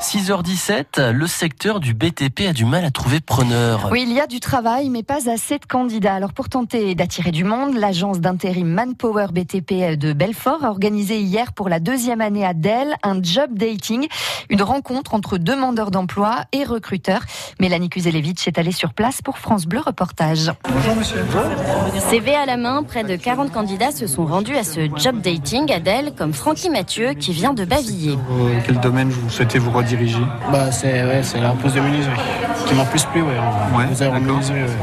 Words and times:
6h17, 0.00 1.10
le 1.10 1.26
secteur 1.26 1.80
du 1.80 1.92
BTP 1.92 2.42
a 2.48 2.52
du 2.52 2.64
mal 2.64 2.84
à 2.84 2.90
trouver 2.92 3.18
preneur. 3.18 3.88
Oui, 3.90 4.04
il 4.06 4.12
y 4.12 4.20
a 4.20 4.28
du 4.28 4.38
travail, 4.38 4.90
mais 4.90 5.02
pas 5.02 5.28
assez 5.28 5.58
de 5.58 5.64
candidats. 5.64 6.14
Alors 6.14 6.32
pour 6.32 6.48
tenter 6.48 6.94
d'attirer 6.94 7.32
du 7.32 7.42
monde, 7.42 7.76
l'agence 7.76 8.20
d'intérim 8.20 8.68
Manpower 8.68 9.26
BTP 9.32 9.98
de 9.98 10.12
Belfort 10.12 10.64
a 10.64 10.70
organisé 10.70 11.18
hier 11.18 11.52
pour 11.52 11.68
la 11.68 11.80
deuxième 11.80 12.20
année 12.20 12.46
à 12.46 12.54
Dell 12.54 12.94
un 13.02 13.20
job 13.20 13.50
dating, 13.54 14.06
une 14.50 14.62
rencontre 14.62 15.14
entre 15.14 15.36
demandeurs 15.36 15.90
d'emploi 15.90 16.44
et 16.52 16.62
recruteurs. 16.62 17.22
Mélanie 17.58 17.90
Kuzelevich 17.90 18.46
est 18.46 18.56
allée 18.56 18.72
sur 18.72 18.94
place 18.94 19.20
pour 19.20 19.38
France 19.38 19.66
Bleu 19.66 19.80
Reportage. 19.80 20.52
Bonjour 20.72 20.94
monsieur. 20.94 21.24
CV 22.08 22.36
à 22.36 22.46
la 22.46 22.56
main, 22.56 22.84
près 22.84 23.02
de 23.02 23.16
40 23.16 23.52
candidats 23.52 23.90
se 23.90 24.06
sont 24.06 24.26
rendus 24.26 24.54
à 24.54 24.62
ce 24.62 24.88
job 24.96 25.20
dating 25.20 25.72
à 25.72 25.80
Dell, 25.80 26.12
comme 26.16 26.32
Francky 26.32 26.70
Mathieu 26.70 27.14
qui 27.14 27.32
vient 27.32 27.52
de 27.52 27.64
Baviller. 27.64 28.16
Euh, 28.30 28.60
quel 28.64 28.78
domaine 28.78 29.10
vous 29.10 29.28
souhaitez 29.28 29.58
vous 29.58 29.72
Bah 30.52 30.70
c'est 30.70 31.04
ouais, 31.04 31.22
la 31.40 31.50
pose 31.50 31.74
de 31.74 31.80
menuiserie 31.80 32.12
qui 32.68 32.74
m'a 32.74 32.84
plus 32.84 33.04
plu 33.04 33.22
ouais. 33.22 33.28
Ouais. 33.28 33.86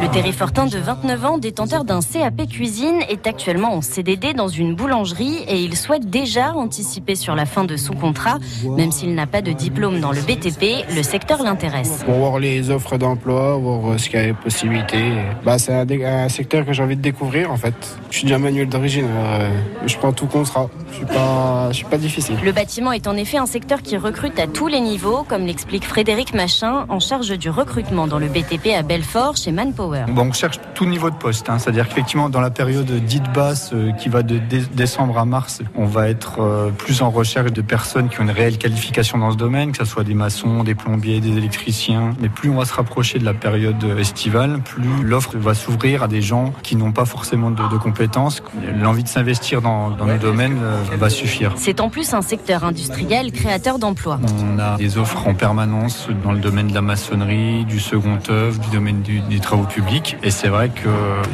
Le 0.01 0.07
Terrifortin 0.11 0.65
de 0.65 0.77
29 0.77 1.25
ans, 1.25 1.37
détenteur 1.37 1.83
d'un 1.83 1.99
CAP 2.01 2.47
cuisine, 2.49 3.01
est 3.09 3.27
actuellement 3.27 3.75
en 3.75 3.81
CDD 3.81 4.33
dans 4.33 4.47
une 4.47 4.75
boulangerie 4.75 5.43
et 5.47 5.59
il 5.61 5.75
souhaite 5.75 6.09
déjà 6.09 6.53
anticiper 6.53 7.15
sur 7.15 7.35
la 7.35 7.45
fin 7.45 7.63
de 7.63 7.77
son 7.77 7.93
contrat. 7.93 8.39
Même 8.77 8.91
s'il 8.91 9.13
n'a 9.13 9.27
pas 9.27 9.41
de 9.41 9.51
diplôme 9.51 9.99
dans 9.99 10.11
le 10.11 10.21
BTP, 10.21 10.85
le 10.95 11.03
secteur 11.03 11.43
l'intéresse. 11.43 12.03
Pour 12.05 12.15
voir 12.15 12.39
les 12.39 12.71
offres 12.71 12.97
d'emploi, 12.97 13.57
voir 13.57 13.91
euh, 13.91 13.97
ce 13.97 14.09
qu'il 14.09 14.19
y 14.19 14.23
a 14.23 14.27
des 14.27 14.33
possibilités. 14.33 15.11
Bah 15.43 15.59
c'est 15.59 15.73
un, 15.73 16.29
secteur 16.29 16.65
que 16.65 16.73
j'ai 16.73 16.83
envie 16.83 16.95
de 16.95 17.01
découvrir 17.01 17.51
en 17.51 17.57
fait. 17.57 17.75
Je 18.09 18.17
suis 18.17 18.25
déjà 18.25 18.39
manuel 18.39 18.67
d'origine, 18.67 19.07
euh, 19.07 19.49
je 19.85 19.95
prends 19.97 20.13
tout 20.13 20.27
contrat. 20.27 20.69
Je 20.91 20.97
suis 20.97 21.05
pas, 21.05 21.67
je 21.69 21.75
suis 21.75 21.85
pas 21.85 21.97
difficile. 21.97 22.37
Le 22.43 22.51
bâtiment 22.51 22.91
est 22.93 23.07
en 23.07 23.15
effet 23.15 23.37
un 23.37 23.45
secteur 23.45 23.81
qui 23.81 23.97
recrute 23.97 24.39
à 24.39 24.47
tous 24.47 24.67
les 24.67 24.79
niveaux, 24.79 24.94
comme 25.27 25.45
l'explique 25.45 25.85
Frédéric 25.85 26.33
Machin, 26.33 26.85
en 26.89 26.99
charge 26.99 27.37
du 27.37 27.49
recrutement 27.49 28.07
dans 28.07 28.17
le 28.17 28.27
BTP 28.27 28.67
à 28.77 28.81
Belfort 28.81 29.35
chez 29.35 29.51
Manpower. 29.51 30.05
Bon, 30.09 30.27
on 30.29 30.33
cherche 30.33 30.57
tout 30.73 30.85
niveau 30.85 31.09
de 31.09 31.15
poste, 31.15 31.49
hein. 31.49 31.59
c'est-à-dire 31.59 31.87
qu'effectivement 31.89 32.29
dans 32.29 32.39
la 32.39 32.49
période 32.49 32.89
dite 33.05 33.29
basse 33.33 33.71
euh, 33.73 33.91
qui 33.91 34.07
va 34.09 34.23
de 34.23 34.37
dé- 34.37 34.63
décembre 34.73 35.17
à 35.17 35.25
mars, 35.25 35.61
on 35.75 35.85
va 35.85 36.07
être 36.09 36.39
euh, 36.39 36.69
plus 36.71 37.01
en 37.01 37.09
recherche 37.09 37.51
de 37.51 37.61
personnes 37.61 38.07
qui 38.09 38.19
ont 38.19 38.23
une 38.23 38.31
réelle 38.31 38.57
qualification 38.57 39.17
dans 39.17 39.31
ce 39.31 39.37
domaine, 39.37 39.71
que 39.73 39.77
ce 39.79 39.85
soit 39.85 40.03
des 40.05 40.13
maçons, 40.13 40.63
des 40.63 40.75
plombiers, 40.75 41.19
des 41.19 41.37
électriciens. 41.37 42.13
Mais 42.21 42.29
plus 42.29 42.49
on 42.49 42.55
va 42.55 42.65
se 42.65 42.73
rapprocher 42.73 43.19
de 43.19 43.25
la 43.25 43.33
période 43.33 43.83
estivale, 43.99 44.59
plus 44.63 45.03
l'offre 45.03 45.35
va 45.37 45.53
s'ouvrir 45.53 46.03
à 46.03 46.07
des 46.07 46.21
gens 46.21 46.53
qui 46.63 46.75
n'ont 46.77 46.93
pas 46.93 47.05
forcément 47.05 47.51
de, 47.51 47.67
de 47.67 47.77
compétences. 47.77 48.41
L'envie 48.79 49.03
de 49.03 49.09
s'investir 49.09 49.61
dans, 49.61 49.89
dans 49.91 50.05
nos 50.05 50.17
domaines 50.17 50.57
euh, 50.61 50.81
va 50.97 51.09
suffire. 51.09 51.53
C'est 51.57 51.79
en 51.81 51.89
plus 51.89 52.13
un 52.13 52.21
secteur 52.21 52.63
industriel 52.63 53.31
créateur 53.33 53.77
d'emplois. 53.77 54.19
On 54.41 54.57
a 54.59 54.77
offres 54.97 55.27
en 55.27 55.33
permanence 55.33 56.07
dans 56.23 56.31
le 56.31 56.39
domaine 56.39 56.67
de 56.67 56.73
la 56.73 56.81
maçonnerie, 56.81 57.65
du 57.65 57.79
second 57.79 58.19
œuvre, 58.29 58.59
du 58.59 58.69
domaine 58.69 59.01
des 59.01 59.39
travaux 59.39 59.65
publics. 59.65 60.17
Et 60.23 60.31
c'est 60.31 60.47
vrai 60.47 60.69
que 60.69 60.89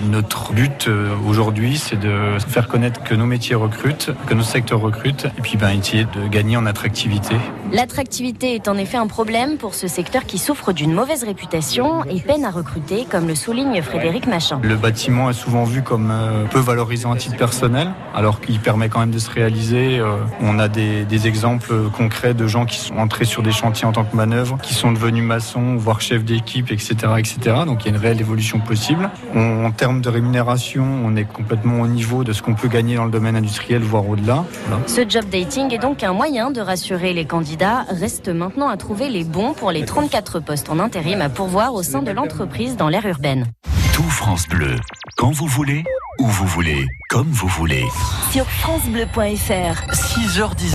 notre 0.09 0.53
but 0.53 0.87
euh, 0.87 1.09
aujourd'hui, 1.27 1.77
c'est 1.77 1.99
de 1.99 2.37
faire 2.39 2.67
connaître 2.67 3.03
que 3.03 3.13
nos 3.13 3.25
métiers 3.25 3.55
recrutent, 3.55 4.11
que 4.27 4.33
nos 4.33 4.43
secteurs 4.43 4.79
recrutent, 4.79 5.25
et 5.37 5.41
puis 5.41 5.57
ben, 5.57 5.69
essayer 5.69 6.05
de 6.05 6.27
gagner 6.27 6.57
en 6.57 6.65
attractivité. 6.65 7.35
L'attractivité 7.71 8.53
est 8.55 8.67
en 8.67 8.75
effet 8.77 8.97
un 8.97 9.07
problème 9.07 9.55
pour 9.57 9.75
ce 9.75 9.87
secteur 9.87 10.25
qui 10.25 10.37
souffre 10.37 10.73
d'une 10.73 10.93
mauvaise 10.93 11.23
réputation 11.23 12.03
et 12.03 12.19
peine 12.19 12.43
à 12.43 12.51
recruter, 12.51 13.05
comme 13.09 13.27
le 13.29 13.35
souligne 13.35 13.81
Frédéric 13.81 14.27
Machin. 14.27 14.59
Le 14.61 14.75
bâtiment 14.75 15.29
est 15.29 15.33
souvent 15.33 15.63
vu 15.63 15.81
comme 15.81 16.11
euh, 16.11 16.43
peu 16.51 16.59
valorisant 16.59 17.13
à 17.13 17.15
titre 17.15 17.37
personnel, 17.37 17.89
alors 18.13 18.41
qu'il 18.41 18.59
permet 18.59 18.89
quand 18.89 18.99
même 18.99 19.11
de 19.11 19.19
se 19.19 19.29
réaliser. 19.31 19.99
Euh, 19.99 20.17
On 20.41 20.59
a 20.59 20.67
des, 20.67 21.05
des 21.05 21.27
exemples 21.27 21.73
concrets 21.95 22.33
de 22.33 22.45
gens 22.45 22.65
qui 22.65 22.77
sont 22.77 22.97
entrés 22.97 23.23
sur 23.23 23.41
des 23.41 23.53
chantiers 23.53 23.87
en 23.87 23.93
tant 23.93 24.03
que 24.03 24.17
manœuvre, 24.17 24.57
qui 24.61 24.73
sont 24.73 24.91
devenus 24.91 25.23
maçons, 25.23 25.75
voire 25.77 26.01
chefs 26.01 26.25
d'équipe, 26.25 26.71
etc., 26.71 26.95
etc. 27.17 27.37
Donc 27.65 27.85
il 27.85 27.91
y 27.91 27.93
a 27.93 27.95
une 27.97 28.01
réelle 28.03 28.19
évolution 28.19 28.59
possible. 28.59 29.09
On- 29.33 29.61
en 29.65 29.71
termes 29.71 30.01
de 30.01 30.09
rémunération, 30.09 30.83
on 31.05 31.15
est 31.15 31.23
complètement 31.23 31.79
au 31.81 31.87
niveau 31.87 32.23
de 32.25 32.33
ce 32.33 32.41
qu'on 32.41 32.55
peut 32.55 32.67
gagner 32.67 32.95
dans 32.95 33.05
le 33.05 33.11
domaine 33.11 33.35
industriel, 33.37 33.81
voire 33.81 34.09
au-delà. 34.09 34.43
Voilà. 34.67 34.83
Ce 34.87 35.01
job 35.07 35.25
dating 35.31 35.71
est 35.73 35.77
donc 35.77 36.03
un 36.03 36.11
moyen 36.13 36.51
de 36.51 36.59
rassurer 36.59 37.13
les 37.13 37.25
candidats. 37.61 37.85
Reste 37.89 38.29
maintenant 38.29 38.69
à 38.69 38.77
trouver 38.77 39.09
les 39.09 39.23
bons 39.23 39.53
pour 39.53 39.71
les 39.71 39.85
34 39.85 40.39
postes 40.39 40.69
en 40.69 40.79
intérim 40.79 41.21
à 41.21 41.29
pourvoir 41.29 41.73
au 41.73 41.83
sein 41.83 42.01
de 42.01 42.11
l'entreprise 42.11 42.75
dans 42.75 42.89
l'aire 42.89 43.05
urbaine. 43.05 43.47
Tout 43.93 44.03
France 44.03 44.47
Bleu, 44.47 44.75
quand 45.17 45.31
vous 45.31 45.47
voulez, 45.47 45.83
où 46.19 46.25
vous 46.25 46.47
voulez, 46.47 46.87
comme 47.09 47.27
vous 47.27 47.47
voulez. 47.47 47.85
Sur 48.31 48.45
FranceBleu.fr. 48.45 49.91
6h10. 49.91 50.69